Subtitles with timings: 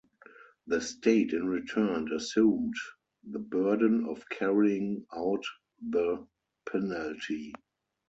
[0.65, 2.73] The State in return assumed
[3.23, 5.43] the burden of carrying out
[5.79, 6.25] the
[6.67, 7.53] penalty.